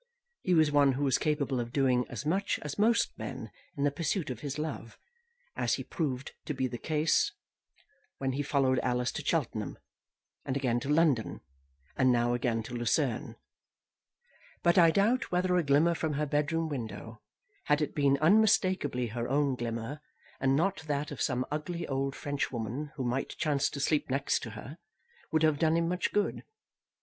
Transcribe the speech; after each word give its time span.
He 0.41 0.55
was 0.55 0.71
one 0.71 0.93
who 0.93 1.03
was 1.03 1.19
capable 1.19 1.59
of 1.59 1.71
doing 1.71 2.07
as 2.09 2.25
much 2.25 2.57
as 2.63 2.79
most 2.79 3.15
men 3.19 3.51
in 3.77 3.83
the 3.83 3.91
pursuit 3.91 4.31
of 4.31 4.39
his 4.39 4.57
love, 4.57 4.97
as 5.55 5.75
he 5.75 5.83
proved 5.83 6.31
to 6.45 6.55
be 6.55 6.65
the 6.65 6.79
case 6.79 7.31
when 8.17 8.31
he 8.31 8.41
followed 8.41 8.79
Alice 8.79 9.11
to 9.11 9.23
Cheltenham, 9.23 9.77
and 10.43 10.57
again 10.57 10.79
to 10.79 10.89
London, 10.89 11.41
and 11.95 12.11
now 12.11 12.33
again 12.33 12.63
to 12.63 12.73
Lucerne; 12.73 13.35
but 14.63 14.75
I 14.75 14.89
doubt 14.89 15.31
whether 15.31 15.55
a 15.55 15.61
glimmer 15.61 15.93
from 15.93 16.13
her 16.13 16.25
bedroom 16.25 16.67
window, 16.67 17.21
had 17.65 17.79
it 17.79 17.93
been 17.93 18.17
unmistakably 18.21 19.09
her 19.09 19.29
own 19.29 19.53
glimmer, 19.53 20.01
and 20.39 20.55
not 20.55 20.77
that 20.87 21.11
of 21.11 21.21
some 21.21 21.45
ugly 21.51 21.87
old 21.87 22.15
French 22.15 22.51
woman 22.51 22.91
who 22.95 23.03
might 23.03 23.37
chance 23.37 23.69
to 23.69 23.79
sleep 23.79 24.09
next 24.09 24.39
to 24.41 24.49
her, 24.49 24.79
would 25.31 25.43
have 25.43 25.59
done 25.59 25.77
him 25.77 25.87
much 25.87 26.11
good. 26.11 26.43